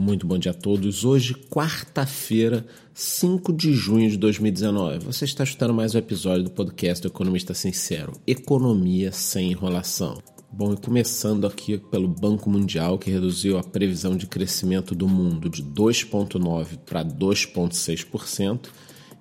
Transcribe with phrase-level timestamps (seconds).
[0.00, 1.04] Muito bom dia a todos.
[1.04, 2.64] Hoje, quarta-feira,
[2.94, 5.04] 5 de junho de 2019.
[5.04, 10.16] Você está escutando mais um episódio do podcast do Economista Sincero: Economia sem enrolação.
[10.50, 15.50] Bom, e começando aqui pelo Banco Mundial, que reduziu a previsão de crescimento do mundo
[15.50, 18.70] de 2,9% para 2,6%.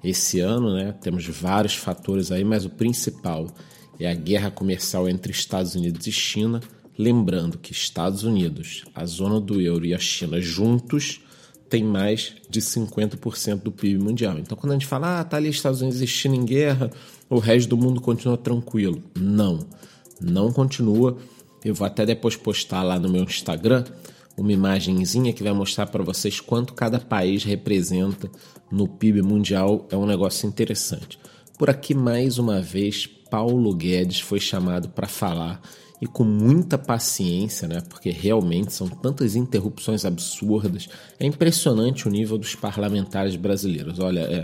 [0.02, 3.48] Esse ano, né, temos vários fatores aí, mas o principal
[4.00, 6.62] é a guerra comercial entre Estados Unidos e China
[7.00, 11.22] Lembrando que Estados Unidos, a zona do euro e a China juntos
[11.70, 14.38] têm mais de 50% do PIB mundial.
[14.38, 16.92] Então, quando a gente fala, ah, tá ali Estados Unidos e China em guerra,
[17.30, 19.02] o resto do mundo continua tranquilo.
[19.18, 19.66] Não,
[20.20, 21.18] não continua.
[21.64, 23.86] Eu vou até depois postar lá no meu Instagram
[24.38, 28.30] uma imagenzinha que vai mostrar para vocês quanto cada país representa
[28.70, 29.88] no PIB mundial.
[29.90, 31.18] É um negócio interessante.
[31.58, 35.62] Por aqui, mais uma vez, Paulo Guedes foi chamado para falar
[36.02, 37.82] e com muita paciência, né?
[37.82, 40.88] Porque realmente são tantas interrupções absurdas.
[41.20, 44.00] É impressionante o nível dos parlamentares brasileiros.
[44.00, 44.44] Olha, é,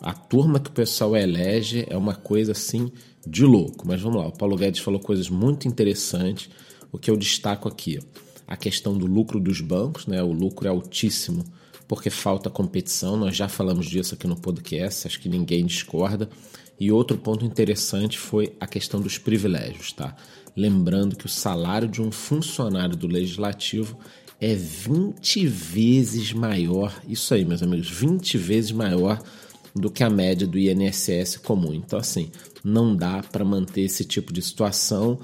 [0.00, 2.90] a turma que o pessoal elege é uma coisa assim
[3.26, 3.86] de louco.
[3.86, 6.48] Mas vamos lá, o Paulo Guedes falou coisas muito interessantes.
[6.90, 7.98] O que eu destaco aqui,
[8.46, 10.22] a questão do lucro dos bancos, né?
[10.22, 11.44] O lucro é altíssimo
[11.88, 13.16] porque falta competição.
[13.16, 16.28] Nós já falamos disso aqui no podcast, acho que ninguém discorda.
[16.78, 20.14] E outro ponto interessante foi a questão dos privilégios, tá?
[20.54, 23.98] Lembrando que o salário de um funcionário do legislativo
[24.40, 29.22] é 20 vezes maior, isso aí, meus amigos, 20 vezes maior
[29.74, 31.72] do que a média do INSS comum.
[31.74, 32.30] Então, assim,
[32.64, 35.18] não dá para manter esse tipo de situação.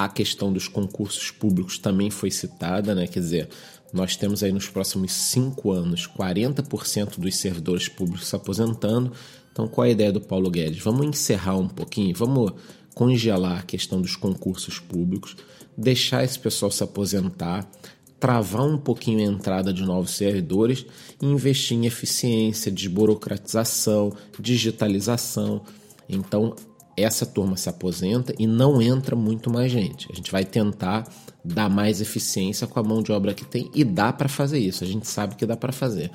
[0.00, 3.06] A questão dos concursos públicos também foi citada, né?
[3.06, 3.48] Quer dizer,
[3.92, 9.12] nós temos aí nos próximos cinco anos 40% dos servidores públicos se aposentando.
[9.52, 10.82] Então, qual é a ideia do Paulo Guedes?
[10.82, 12.54] Vamos encerrar um pouquinho, vamos
[12.94, 15.36] congelar a questão dos concursos públicos,
[15.76, 17.70] deixar esse pessoal se aposentar,
[18.18, 20.86] travar um pouquinho a entrada de novos servidores
[21.20, 25.60] e investir em eficiência, desburocratização, digitalização.
[26.08, 26.56] Então,
[27.02, 30.08] essa turma se aposenta e não entra muito mais gente.
[30.10, 31.08] A gente vai tentar
[31.44, 34.84] dar mais eficiência com a mão de obra que tem e dá para fazer isso.
[34.84, 36.10] A gente sabe que dá para fazer.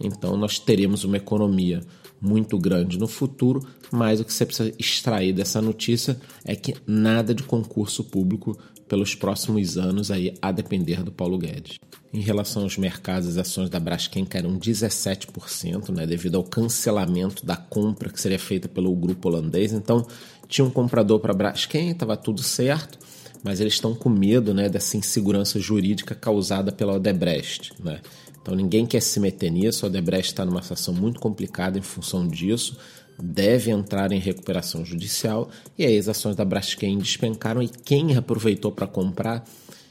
[0.00, 1.80] Então nós teremos uma economia
[2.20, 7.34] muito grande no futuro, mas o que você precisa extrair dessa notícia é que nada
[7.34, 8.56] de concurso público
[8.88, 11.78] pelos próximos anos aí a depender do Paulo Guedes.
[12.12, 17.54] Em relação aos mercados, as ações da Braskem caíram 17%, né, devido ao cancelamento da
[17.54, 19.74] compra que seria feita pelo grupo holandês.
[19.74, 20.06] Então,
[20.48, 22.98] tinha um comprador para Braskem, estava tudo certo,
[23.44, 27.72] mas eles estão com medo né, dessa insegurança jurídica causada pela Odebrecht.
[27.78, 28.00] Né?
[28.40, 32.26] Então ninguém quer se meter nisso, a Odebrecht está numa situação muito complicada em função
[32.26, 32.78] disso,
[33.20, 38.72] deve entrar em recuperação judicial e aí as ações da Braskem despencaram e quem aproveitou
[38.72, 39.44] para comprar,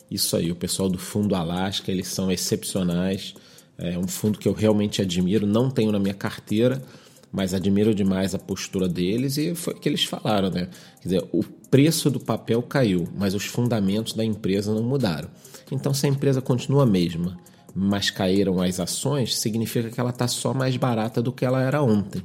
[0.09, 3.35] isso aí, o pessoal do Fundo Alasca, eles são excepcionais,
[3.77, 6.81] é um fundo que eu realmente admiro, não tenho na minha carteira,
[7.31, 10.69] mas admiro demais a postura deles e foi o que eles falaram, né?
[11.01, 15.29] Quer dizer, o preço do papel caiu, mas os fundamentos da empresa não mudaram.
[15.71, 17.37] Então, se a empresa continua a mesma,
[17.75, 21.81] mas caíram as ações, significa que ela está só mais barata do que ela era
[21.81, 22.23] ontem.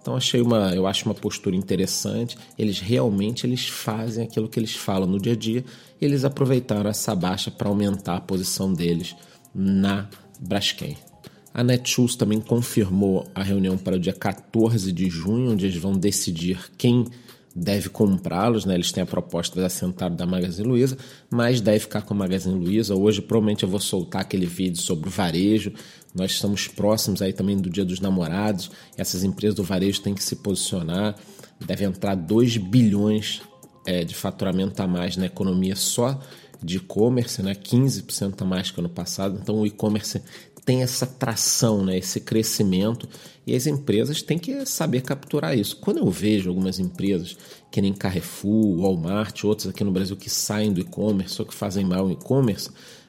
[0.00, 2.38] Então achei uma, eu acho uma postura interessante.
[2.58, 5.64] Eles realmente eles fazem aquilo que eles falam no dia a dia.
[6.00, 9.14] E eles aproveitaram essa baixa para aumentar a posição deles
[9.54, 10.08] na
[10.40, 10.96] Braskem.
[11.52, 15.92] A Netshoes também confirmou a reunião para o dia 14 de junho, onde eles vão
[15.92, 17.06] decidir quem
[17.54, 18.74] deve comprá-los, né?
[18.74, 20.96] Eles têm a proposta de assentado da Magazine Luiza,
[21.28, 22.94] mas deve ficar com a Magazine Luiza.
[22.94, 25.72] Hoje provavelmente eu vou soltar aquele vídeo sobre o varejo.
[26.14, 28.70] Nós estamos próximos aí também do Dia dos Namorados.
[28.96, 31.16] Essas empresas do varejo têm que se posicionar.
[31.64, 33.42] Deve entrar 2 bilhões
[33.84, 36.20] é, de faturamento a mais na economia só
[36.62, 37.54] de e-commerce, né?
[37.54, 39.38] 15% a mais que ano passado.
[39.40, 40.22] Então o e-commerce
[40.68, 43.08] tem essa tração, né, esse crescimento,
[43.46, 45.78] e as empresas têm que saber capturar isso.
[45.78, 47.38] Quando eu vejo algumas empresas,
[47.70, 51.86] que nem Carrefour, Walmart, outras aqui no Brasil que saem do e-commerce ou que fazem
[51.86, 52.68] mal o e-commerce,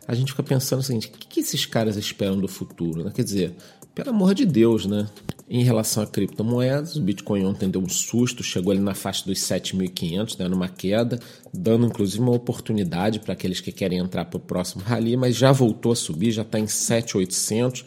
[0.09, 3.03] a gente fica pensando o seguinte: o que esses caras esperam do futuro?
[3.03, 3.11] Né?
[3.13, 3.55] Quer dizer,
[3.93, 5.07] pelo amor de Deus, né?
[5.47, 9.39] Em relação a criptomoedas, o Bitcoin ontem deu um susto, chegou ali na faixa dos
[9.39, 11.19] 7.500, né, numa queda,
[11.51, 15.51] dando inclusive uma oportunidade para aqueles que querem entrar para o próximo rally, mas já
[15.51, 17.83] voltou a subir, já está em 7.800.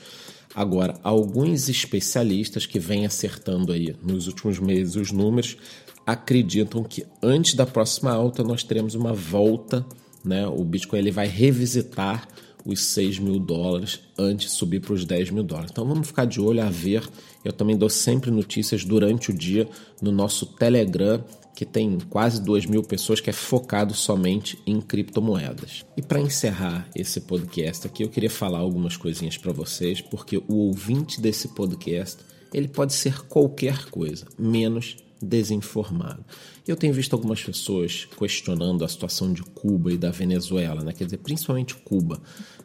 [0.55, 5.57] Agora, alguns especialistas que vêm acertando aí nos últimos meses os números
[6.05, 9.87] acreditam que antes da próxima alta nós teremos uma volta,
[10.25, 10.47] né?
[10.47, 12.29] O Bitcoin ele vai revisitar
[12.65, 15.71] os 6 mil dólares antes de subir para os 10 mil dólares.
[15.73, 17.03] Então vamos ficar de olho a ver.
[17.45, 19.69] Eu também dou sempre notícias durante o dia
[20.01, 21.23] no nosso Telegram.
[21.55, 25.85] que tem quase 2 mil pessoas, que é focado somente em criptomoedas.
[25.95, 30.55] E para encerrar esse podcast aqui, eu queria falar algumas coisinhas para vocês, porque o
[30.55, 32.19] ouvinte desse podcast
[32.55, 36.25] ele pode ser qualquer coisa, menos desinformado.
[36.67, 40.93] Eu tenho visto algumas pessoas questionando a situação de Cuba e da Venezuela, né?
[40.93, 42.21] quer dizer, principalmente Cuba.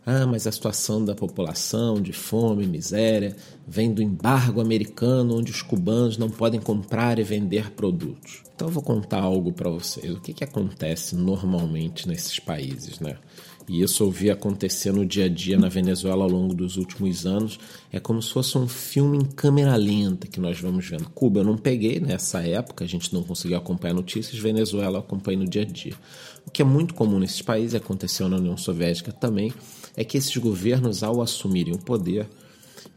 [0.05, 3.35] Ah, mas a situação da população, de fome, miséria,
[3.67, 8.41] vem do embargo americano, onde os cubanos não podem comprar e vender produtos.
[8.55, 10.11] Então eu vou contar algo para vocês.
[10.11, 13.17] O que, que acontece normalmente nesses países, né?
[13.67, 17.25] E isso eu vi acontecer no dia a dia na Venezuela ao longo dos últimos
[17.25, 17.59] anos.
[17.91, 21.09] É como se fosse um filme em câmera lenta que nós vamos vendo.
[21.09, 24.39] Cuba eu não peguei nessa época, a gente não conseguiu acompanhar notícias.
[24.39, 25.93] Venezuela eu acompanhei no dia a dia.
[26.45, 29.53] O que é muito comum nesses países, aconteceu na União Soviética também,
[29.95, 32.27] é que esses governos, ao assumirem o poder,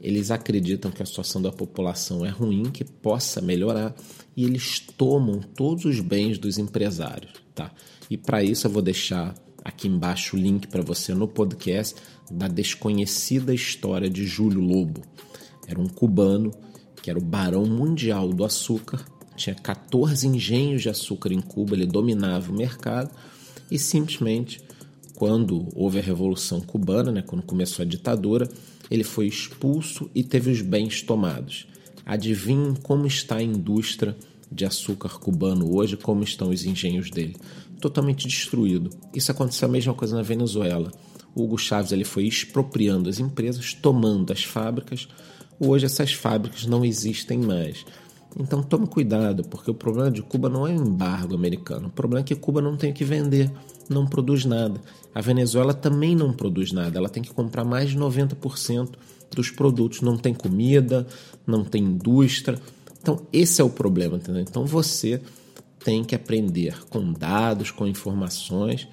[0.01, 3.95] eles acreditam que a situação da população é ruim, que possa melhorar,
[4.37, 7.33] e eles tomam todos os bens dos empresários.
[7.55, 7.71] Tá?
[8.09, 11.97] E para isso eu vou deixar aqui embaixo o link para você no podcast
[12.31, 15.03] da desconhecida história de Júlio Lobo.
[15.67, 16.51] Era um cubano
[17.03, 19.05] que era o barão mundial do açúcar,
[19.41, 23.11] tinha 14 engenhos de açúcar em Cuba, ele dominava o mercado
[23.71, 24.61] e simplesmente
[25.15, 28.49] quando houve a Revolução Cubana, né, quando começou a ditadura,
[28.91, 31.67] ele foi expulso e teve os bens tomados.
[32.07, 34.17] Adivinhem como está a indústria
[34.51, 37.37] de açúcar cubano hoje, como estão os engenhos dele
[37.81, 38.91] totalmente destruído.
[39.15, 40.93] Isso aconteceu a mesma coisa na Venezuela.
[41.35, 45.09] O Hugo Chávez ele foi expropriando as empresas, tomando as fábricas.
[45.59, 47.85] Hoje essas fábricas não existem mais.
[48.39, 51.89] Então tome cuidado, porque o problema de Cuba não é o embargo americano.
[51.89, 53.51] O problema é que Cuba não tem o que vender,
[53.89, 54.81] não produz nada.
[55.15, 58.91] A Venezuela também não produz nada, ela tem que comprar mais de 90%
[59.35, 60.01] dos produtos.
[60.01, 61.07] Não tem comida,
[61.47, 62.59] não tem indústria.
[63.01, 64.43] Então esse é o problema, entendeu?
[64.43, 65.21] Então você
[65.85, 68.87] tem que aprender com dados, com informações,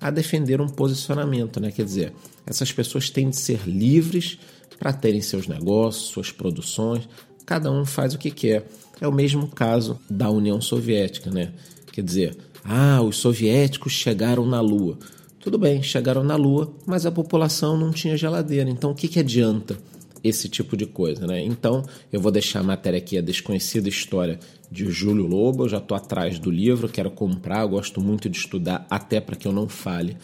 [0.00, 1.70] a defender um posicionamento, né?
[1.70, 2.12] Quer dizer,
[2.44, 4.38] essas pessoas têm de ser livres
[4.78, 7.08] para terem seus negócios, suas produções,
[7.44, 8.66] cada um faz o que quer.
[9.00, 11.52] É o mesmo caso da União Soviética, né?
[11.92, 14.98] Quer dizer, ah, os soviéticos chegaram na Lua.
[15.40, 18.70] Tudo bem, chegaram na Lua, mas a população não tinha geladeira.
[18.70, 19.76] Então, o que, que adianta
[20.22, 21.42] esse tipo de coisa, né?
[21.42, 24.38] Então, eu vou deixar a matéria aqui, a desconhecida história
[24.70, 25.64] de Júlio Lobo.
[25.64, 29.48] Eu já estou atrás do livro, quero comprar, gosto muito de estudar, até para que
[29.48, 30.16] eu não fale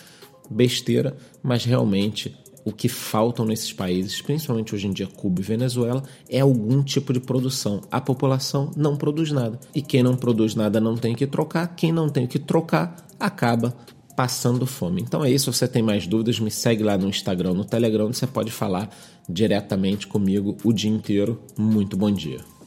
[0.48, 2.34] besteira, mas realmente
[2.68, 7.12] o que faltam nesses países, principalmente hoje em dia Cuba e Venezuela, é algum tipo
[7.12, 7.80] de produção.
[7.90, 9.58] A população não produz nada.
[9.74, 13.74] E quem não produz nada não tem que trocar, quem não tem que trocar acaba
[14.14, 15.00] passando fome.
[15.00, 15.52] Então é isso.
[15.52, 18.50] Se você tem mais dúvidas, me segue lá no Instagram, no Telegram, onde você pode
[18.50, 18.90] falar
[19.28, 21.40] diretamente comigo o dia inteiro.
[21.56, 22.57] Muito bom dia.